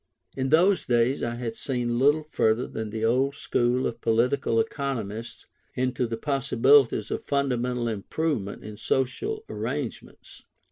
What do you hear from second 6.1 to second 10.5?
possibilities of fundamental improvement in social arrangements.